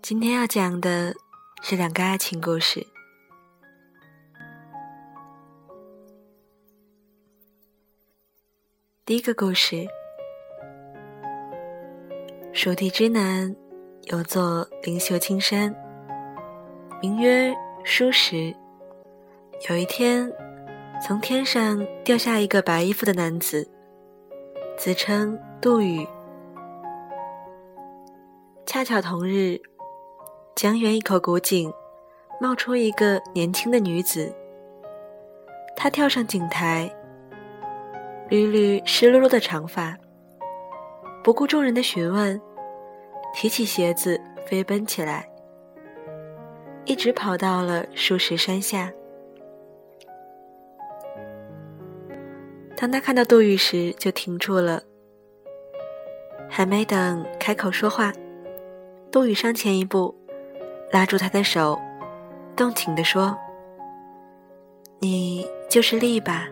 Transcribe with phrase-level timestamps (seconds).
[0.00, 1.14] 今天要讲的
[1.60, 2.86] 是两个爱情故事。
[9.04, 9.86] 第一个故事：
[12.52, 13.54] 蜀地之南
[14.04, 15.74] 有座灵秀青山，
[17.02, 18.54] 名曰舒石。
[19.68, 20.32] 有一天，
[21.04, 23.68] 从天上掉下一个白衣服的男子，
[24.76, 26.06] 自称杜宇。
[28.64, 29.60] 恰巧同日。
[30.58, 31.72] 江源一口古井，
[32.40, 34.34] 冒出一个年轻的女子。
[35.76, 36.92] 她跳上井台，
[38.28, 39.96] 缕缕湿漉漉的长发，
[41.22, 42.40] 不顾众人的询问，
[43.32, 45.30] 提起鞋子飞奔起来，
[46.86, 48.92] 一直跑到了数石山下。
[52.76, 54.82] 当他看到杜宇时，就停住了。
[56.48, 58.12] 还没等开口说话，
[59.12, 60.12] 杜宇上前一步。
[60.90, 61.78] 拉住他的手，
[62.56, 63.36] 动情地说
[65.00, 66.48] ：“你就是丽吧？”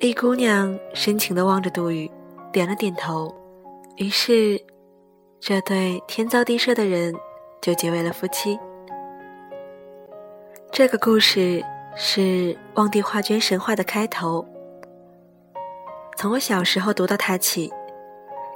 [0.00, 2.10] 丽姑娘深情地望着杜宇，
[2.52, 3.34] 点了点头。
[3.96, 4.60] 于是，
[5.40, 7.14] 这对天造地设的人
[7.62, 8.58] 就结为了夫妻。
[10.72, 14.44] 这个故事是望帝画卷神话的开头。
[16.16, 17.72] 从我小时候读到它起，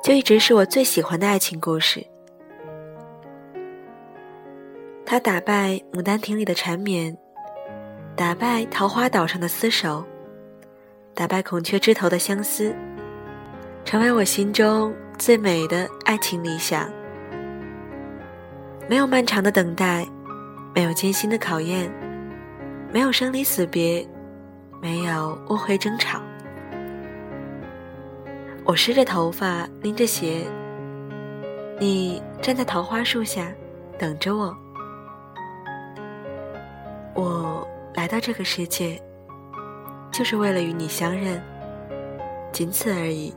[0.03, 2.05] 就一直是我最喜欢的爱情故事。
[5.11, 7.17] 他打败牡丹亭里的缠绵，
[8.15, 10.05] 打败桃花岛上的厮守，
[11.15, 12.77] 打败孔雀枝头的相思，
[13.87, 16.87] 成为我心中最美的爱情理想。
[18.87, 20.07] 没有漫长的等待，
[20.75, 21.91] 没有艰辛的考验，
[22.93, 24.07] 没有生离死别，
[24.79, 26.21] 没有误会争吵。
[28.67, 30.47] 我湿着头发，拎着鞋，
[31.81, 33.51] 你站在桃花树下，
[33.99, 34.55] 等着我。
[37.21, 39.03] 我来到这个世界，
[40.13, 41.43] 就是为了与你相认，
[42.53, 43.35] 仅此而已。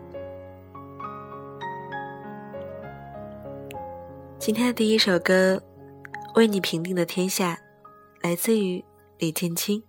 [4.37, 5.59] 今天的第一首歌
[6.35, 7.53] 《为你平定的天下》，
[8.21, 8.85] 来自于
[9.17, 9.81] 李建清。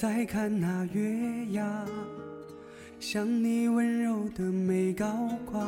[0.00, 1.84] 再看那月牙，
[2.98, 5.62] 像你温柔的眉高挂，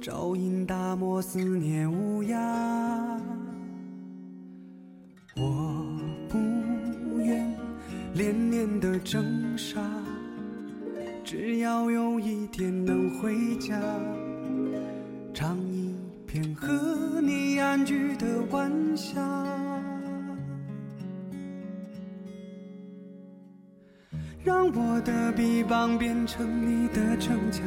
[0.00, 2.34] 照映大漠思念无涯。
[5.36, 5.84] 我
[6.30, 6.38] 不
[7.18, 7.46] 愿
[8.14, 9.22] 连年的征
[9.54, 9.82] 沙，
[11.22, 13.78] 只要有一天能回家，
[15.34, 15.94] 尝一
[16.26, 19.69] 片和你安居的晚霞。
[24.50, 27.62] 让我的臂膀变成你的城墙。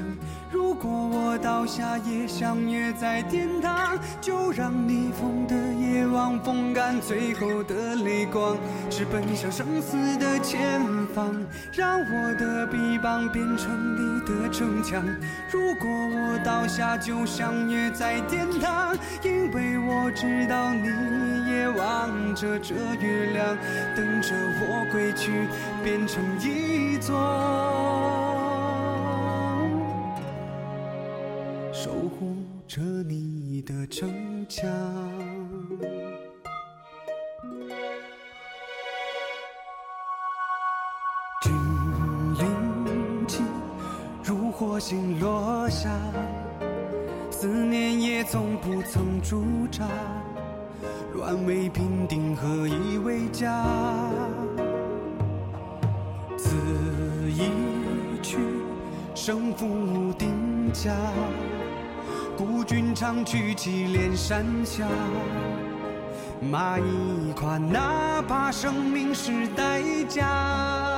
[0.51, 3.97] 如果我倒下，也相约在天堂。
[4.19, 8.57] 就让逆风的夜晚风干最后的泪光，
[8.89, 10.81] 直奔向生死的前
[11.15, 11.33] 方。
[11.71, 15.05] 让我的臂膀变成你的城墙。
[15.51, 20.89] 如果我倒下，就相约在天堂，因为我知道你。
[21.45, 23.55] 也望着这月亮，
[23.95, 25.47] 等着我归去，
[25.83, 27.13] 变成一座
[31.71, 32.35] 守护
[32.67, 34.09] 着你的城
[34.49, 34.67] 墙。
[44.85, 45.89] 心落下，
[47.31, 49.41] 思念也从不曾驻
[49.71, 49.87] 扎。
[51.13, 53.63] 乱为平定，何以为家？
[56.37, 56.57] 此
[57.31, 57.49] 一
[58.21, 58.39] 去，
[59.15, 60.93] 胜负定家。
[62.35, 64.85] 孤军长驱祁连山下，
[66.41, 70.92] 马一跨，哪怕生命是代价。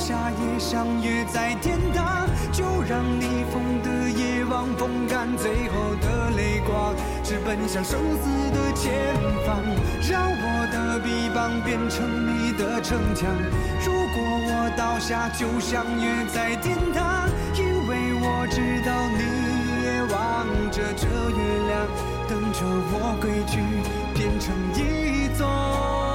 [0.00, 8.90] 下也相约在天堂，就让逆风的夜望风干最后的泪光，直奔向生死的前
[9.46, 9.60] 方。
[10.08, 13.28] 让我的臂膀变成你的城墙。
[13.84, 19.20] 如果我倒下就相约在天堂，因为我知道你
[19.84, 21.86] 也望着这月亮，
[22.26, 23.60] 等着我归去，
[24.14, 26.09] 变成一座。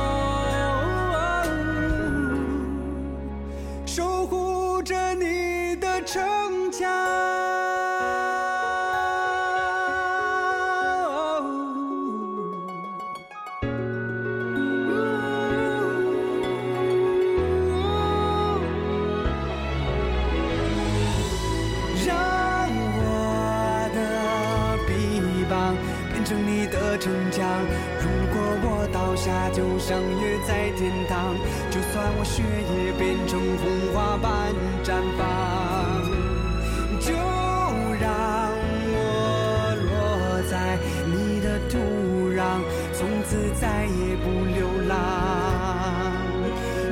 [42.98, 44.94] 从此再也不流浪。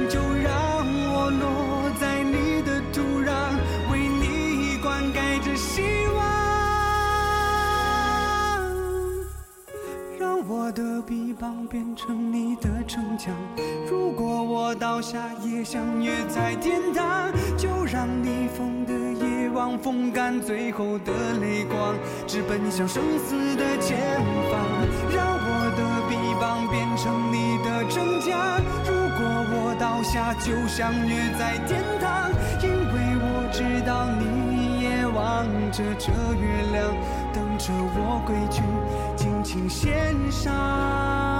[0.09, 3.31] 就让我落在你的土壤，
[3.91, 5.81] 为你灌溉着希
[6.13, 6.21] 望。
[10.19, 13.33] 让我的臂膀变成你的城墙。
[13.89, 17.31] 如果我倒下，也相约在天堂。
[17.57, 21.95] 就让逆风的夜望风干最后的泪光，
[22.27, 23.97] 直奔向生死的前
[24.51, 24.72] 方。
[27.93, 28.61] 你的城墙。
[28.85, 32.31] 如果我倒下，就相约在天堂，
[32.61, 36.95] 因为我知道你也望着这月亮，
[37.33, 38.63] 等着我归去，
[39.15, 41.32] 尽情献上。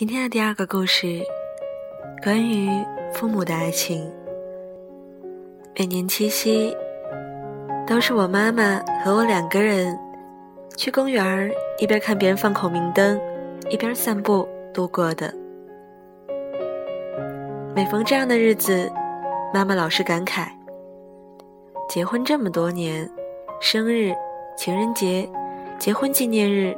[0.00, 1.20] 今天的第二个故事，
[2.22, 2.70] 关于
[3.12, 4.10] 父母的爱情。
[5.78, 6.74] 每年七夕，
[7.86, 9.94] 都是我妈妈和我两个人
[10.74, 13.20] 去公园儿，一边看别人放孔明灯，
[13.68, 15.30] 一边散步度过的。
[17.76, 18.90] 每逢这样的日子，
[19.52, 20.46] 妈妈老是感慨：
[21.90, 23.06] 结婚这么多年，
[23.60, 24.14] 生日、
[24.56, 25.28] 情人节、
[25.78, 26.74] 结婚纪念日，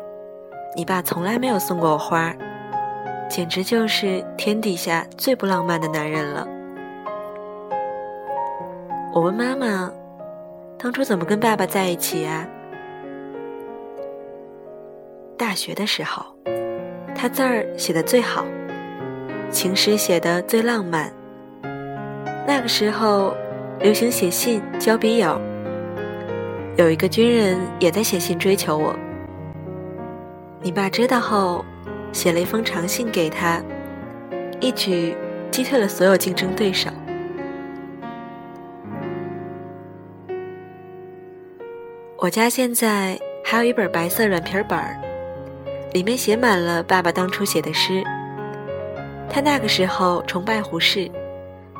[0.74, 2.36] 你爸从来没有送过我花儿。
[3.32, 6.46] 简直就是天底下最不浪漫的男人了。
[9.14, 9.90] 我问妈妈，
[10.78, 12.46] 当初怎么跟爸爸在一起呀？
[15.38, 16.22] 大学的时候，
[17.14, 18.44] 他字儿写的最好，
[19.50, 21.10] 情诗写的最浪漫。
[22.46, 23.34] 那个时候
[23.80, 25.40] 流行写信交笔友，
[26.76, 28.94] 有一个军人也在写信追求我。
[30.60, 31.64] 你爸知道后。
[32.12, 33.60] 写了一封长信给他，
[34.60, 35.16] 一举
[35.50, 36.90] 击退了所有竞争对手。
[42.18, 45.00] 我家现在还有一本白色软皮本儿，
[45.92, 48.04] 里面写满了爸爸当初写的诗。
[49.28, 51.10] 他那个时候崇拜胡适，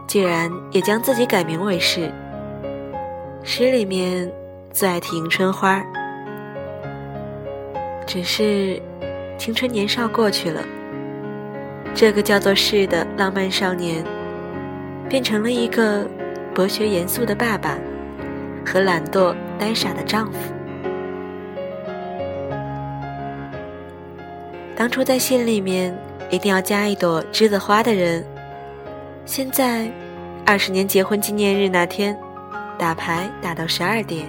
[0.08, 2.10] 竟然也将自己改名为适。
[3.44, 4.32] 诗里面
[4.72, 5.84] 最爱提迎春花，
[8.06, 8.82] 只是。
[9.42, 10.62] 青春年少过去了，
[11.96, 14.04] 这个叫做“是”的浪漫少年，
[15.08, 16.06] 变成了一个
[16.54, 17.76] 博学严肃的爸爸
[18.64, 20.38] 和懒惰呆傻的丈夫。
[24.76, 25.92] 当初在信里面
[26.30, 28.24] 一定要加一朵栀子花的人，
[29.26, 29.90] 现在
[30.46, 32.16] 二十年结婚纪念日那天，
[32.78, 34.24] 打牌打到十二点。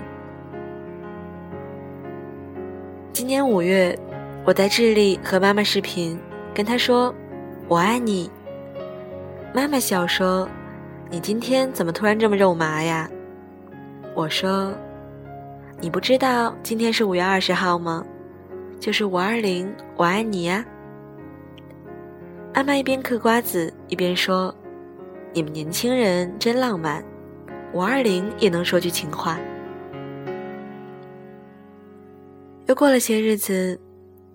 [3.11, 3.95] 今年五月。
[4.45, 6.19] 我在智利和妈妈视频，
[6.53, 7.15] 跟她说
[7.69, 8.29] ：“我爱你。”
[9.55, 10.45] 妈妈笑说
[11.09, 13.09] ：“你今天怎么突然这么肉麻呀？”
[14.13, 14.73] 我说
[15.79, 18.05] ：“你不知道今天是五月二十号吗？
[18.81, 20.65] 就是五二零，我爱你呀。”
[22.53, 24.53] 阿妈一边嗑瓜子一边说
[25.31, 27.01] ：“你们年轻人真浪漫，
[27.71, 29.39] 五二零也能说句情话。”
[32.67, 33.79] 又过了些日子。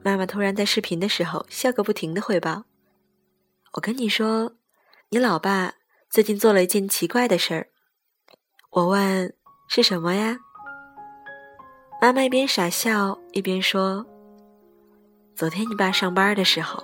[0.09, 2.65] 妈妈突然在视频的时候笑个不停的汇报
[3.77, 4.55] ：“我跟你说，
[5.11, 5.75] 你老爸
[6.09, 7.69] 最近做了一件奇怪的事儿。”
[8.73, 9.35] 我问
[9.69, 10.39] ：“是什么呀？”
[12.01, 14.07] 妈妈一边傻笑一边说
[15.37, 16.83] ：“昨天你爸上班的时候，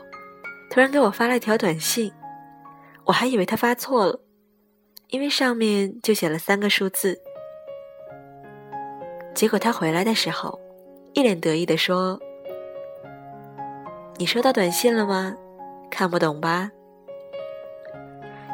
[0.69, 2.13] 突然给我发了一条短信，
[3.07, 4.21] 我还以为他发错了，
[5.09, 7.19] 因为上面就写了三个数字。
[9.35, 10.61] 结果他回来的时候，
[11.15, 12.21] 一脸得意的说
[14.17, 15.37] ：‘你收到短信了吗？
[15.91, 16.71] 看不懂吧？’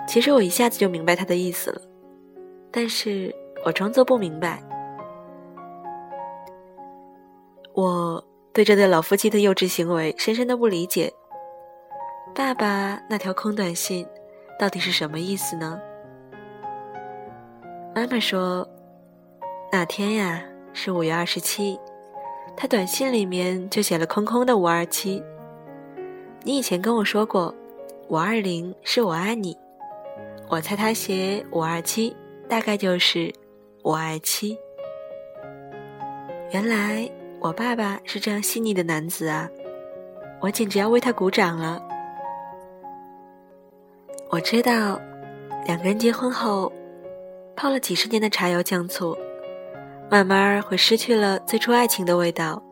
[0.07, 1.81] 其实我一下子就明白他的意思了，
[2.71, 4.63] 但是我装作不明白。”
[7.73, 11.13] 我对这对老夫妻的幼稚行为深深的不理解。
[12.35, 14.07] 爸爸那条空短信
[14.59, 15.81] 到底是什么意思呢？
[17.95, 18.69] 妈妈说，
[19.73, 21.79] 那天呀是五月二十七，
[22.57, 25.23] 他短信里面就写了空空的五二七。
[26.43, 27.55] 你以前跟我说过，
[28.09, 29.57] 五二零是我爱你，
[30.49, 32.17] 我猜他写五二七
[32.49, 33.33] 大概就是
[33.83, 34.59] 我爱妻。
[36.53, 37.11] 原来。
[37.43, 39.49] 我爸爸是这样细腻的男子啊，
[40.43, 41.83] 我简直要为他鼓掌了。
[44.29, 45.01] 我知道，
[45.65, 46.71] 两个人结婚后，
[47.57, 49.17] 泡了几十年的茶油酱醋，
[50.11, 52.63] 慢慢会失去了最初爱情的味道。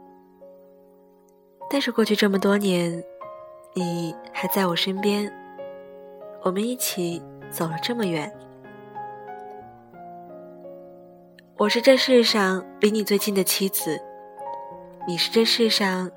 [1.71, 3.03] 但是过去这么多年，
[3.75, 5.31] 你还在我身边，
[6.43, 8.33] 我们一起走了这么远。
[11.57, 14.01] 我是这世上离你最近的妻子。
[15.07, 16.11] 你是这世上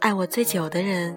[0.00, 1.16] 爱我最久的人。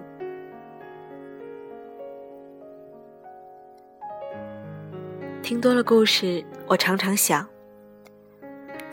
[5.42, 7.46] 听多了故事，我常常想，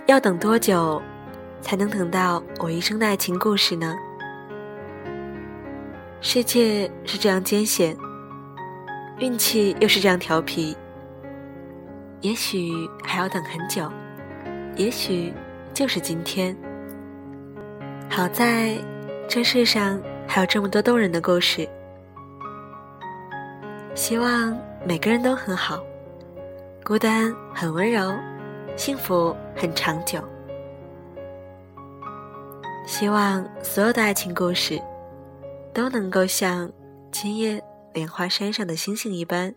[0.06, 1.02] 要等多久
[1.62, 3.96] 才能等到我一生的爱情故事呢？
[6.22, 7.96] 世界是这样艰险，
[9.20, 10.76] 运气又是这样调皮，
[12.22, 12.72] 也许
[13.04, 13.92] 还要等很久，
[14.76, 15.32] 也许
[15.74, 16.56] 就是今天。
[18.10, 18.76] 好在，
[19.28, 21.68] 这世上还有这么多动人的故事。
[23.94, 25.80] 希望每个人都很好，
[26.84, 28.14] 孤单很温柔，
[28.76, 30.20] 幸福很长久。
[32.86, 34.82] 希望所有的爱情故事，
[35.76, 36.72] 都能够像
[37.12, 37.62] 今夜
[37.94, 39.54] 莲花山上的星星一般，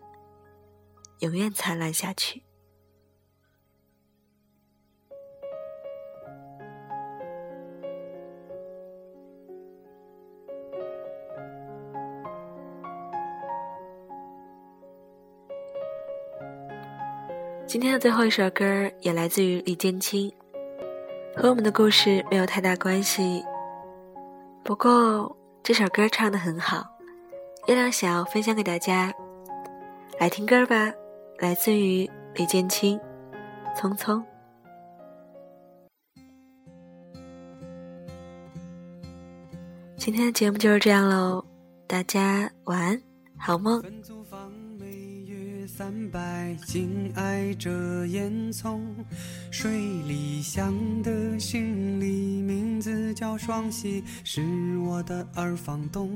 [1.19, 2.43] 永远灿烂下去。
[17.65, 20.29] 今天的最后一首歌也来自于李建清，
[21.33, 23.41] 和我们的故事没有太大关系。
[24.65, 25.33] 不过
[25.69, 26.97] 这首歌唱得很好，
[27.67, 29.13] 月亮想要分享给大家，
[30.19, 30.91] 来听歌吧。
[31.37, 32.99] 来自于李建清，
[33.79, 34.15] 《匆匆》。
[39.95, 41.45] 今天的节目就是这样喽，
[41.85, 42.99] 大家晚安，
[43.37, 43.79] 好梦。
[45.67, 47.69] 三百紧挨着
[48.07, 48.81] 烟囱，
[49.51, 50.73] 水里香
[51.03, 52.41] 的行李，
[52.79, 56.09] 名字叫双喜，是我的二房东。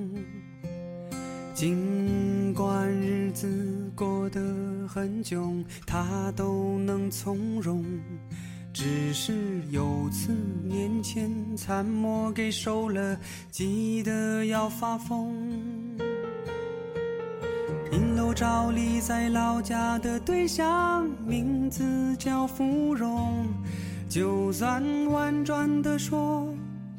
[1.54, 4.40] 尽管日子过得
[4.88, 7.84] 很窘，他都能从容。
[8.72, 10.32] 只是有次
[10.64, 13.20] 年前残墨给收了，
[13.52, 15.36] 急得要发疯。
[17.92, 21.84] 银楼照例在老家的对象，名字
[22.16, 23.46] 叫芙蓉。
[24.14, 26.48] 就算婉转的说，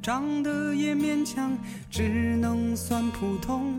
[0.02, 1.56] 长得也勉强，
[1.88, 3.72] 只能算普通。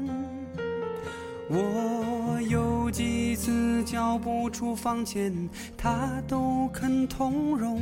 [1.50, 5.34] 我有几次交不出房钱，
[5.76, 7.82] 他都肯通融。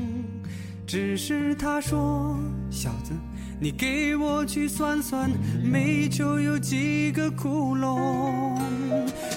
[0.87, 2.35] 只是他说，
[2.71, 3.13] 小子。
[3.59, 5.29] 你给我去算算，
[5.63, 8.57] 煤球有几个窟窿？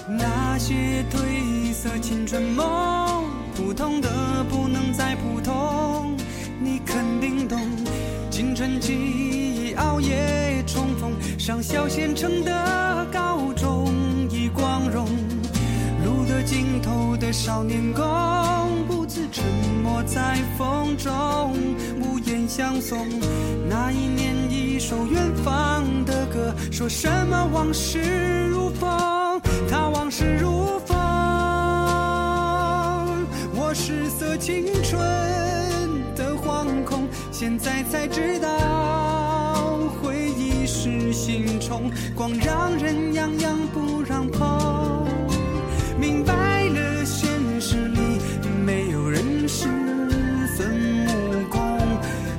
[0.09, 3.23] 那些褪色青春梦，
[3.57, 6.15] 普通的不能再普通。
[6.61, 7.59] 你肯定懂，
[8.29, 13.91] 青春期熬夜冲锋，上小县城的高中
[14.29, 15.07] 已光荣。
[16.05, 18.05] 路的尽头的少年宫，
[18.87, 19.43] 不自沉
[19.83, 21.57] 默在风中。
[21.99, 23.07] 无言相送，
[23.67, 30.96] 那一年一首远方的歌，说什么往事如风，他往事如风。
[33.87, 34.99] 失色青春
[36.13, 45.07] 的惶恐，现在才知道回忆是心虫，光让人痒痒不让碰。
[45.97, 47.29] 明白了，现
[47.61, 48.19] 实里
[48.65, 49.69] 没有人是
[50.57, 51.79] 孙悟空，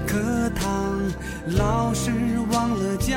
[0.07, 1.01] 课堂
[1.57, 2.13] 老师
[2.53, 3.17] 忘了教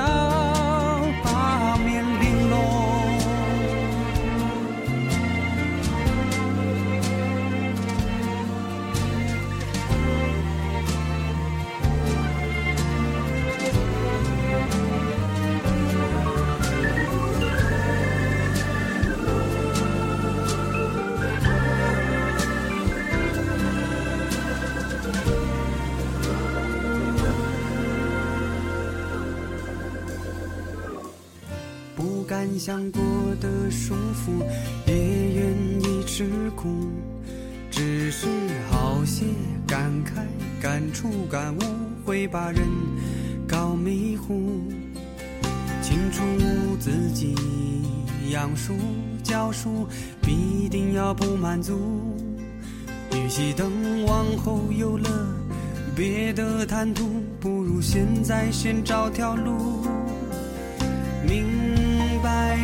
[32.51, 33.01] 不敢想过
[33.39, 34.43] 的舒服，
[34.85, 36.67] 也愿意吃苦，
[37.71, 38.27] 只是
[38.69, 39.25] 好些
[39.65, 40.21] 感慨、
[40.61, 41.61] 感触、感悟，
[42.03, 42.61] 会把人
[43.47, 44.63] 搞迷糊。
[45.81, 46.21] 清楚
[46.77, 47.35] 自己
[48.31, 48.73] 养书
[49.23, 49.87] 教书，
[50.21, 51.79] 必定要不满足。
[53.13, 53.71] 与其等
[54.05, 55.09] 往后有了
[55.95, 59.85] 别的谈吐，不如现在先找条路。
[61.25, 61.45] 明，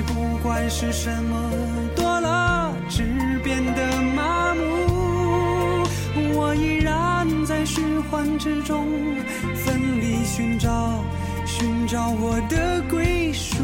[0.07, 1.51] 不管是什么
[1.95, 3.03] 多了，只
[3.43, 5.83] 变得麻木。
[6.33, 8.87] 我依然在循环之中，
[9.53, 11.03] 奋力寻找，
[11.45, 13.63] 寻找我的归属。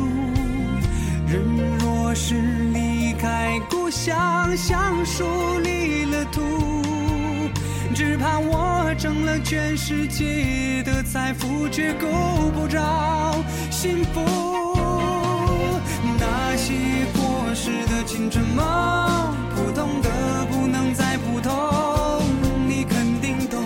[1.28, 1.42] 人
[1.80, 2.36] 若是
[2.74, 5.26] 离开故乡，像树
[5.64, 6.42] 离了土，
[7.96, 12.08] 只怕我挣了全世界的财富，却够
[12.54, 13.36] 不着
[13.72, 14.63] 幸福。
[16.74, 20.10] 那些过时的青春梦，普通的
[20.50, 21.54] 不能再普通，
[22.68, 23.64] 你肯定懂。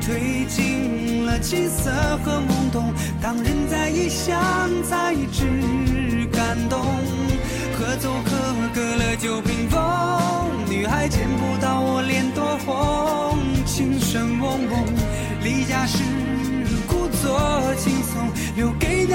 [0.00, 1.90] 褪尽了青涩
[2.24, 4.38] 和懵懂，当人在异乡
[4.82, 6.97] 才知感动。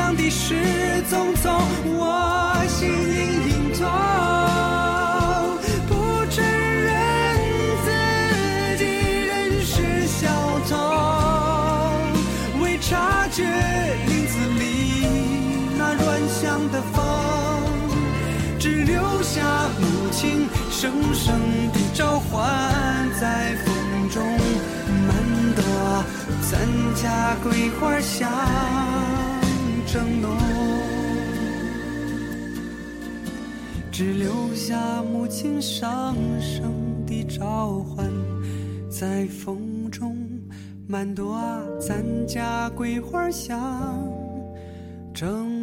[0.04, 0.56] 留给娘的是
[1.10, 1.46] 匆匆。
[1.86, 2.92] 我心隐
[3.50, 3.82] 隐痛，
[5.88, 5.92] 不
[6.30, 6.88] 承认
[7.86, 7.88] 自
[8.78, 8.84] 己
[9.26, 9.32] 仍
[9.64, 9.74] 是
[10.08, 10.28] 小
[10.68, 10.74] 童，
[12.62, 13.44] 未察觉
[14.08, 14.62] 林子里
[15.78, 17.04] 那软香的风。
[18.60, 19.42] 只留下
[19.80, 21.34] 母亲声声
[21.74, 22.50] 的召唤，
[23.20, 23.74] 在风
[24.10, 24.24] 中
[25.08, 25.10] 漫
[25.56, 25.64] 朵
[26.50, 26.52] 咱
[26.96, 28.30] 家桂花香
[29.94, 30.36] 正浓。
[33.92, 36.74] 只留下母亲上声
[37.06, 38.10] 的召唤，
[38.90, 40.18] 在风中
[40.88, 41.40] 漫朵
[41.80, 44.12] 咱家桂花香
[45.14, 45.63] 正。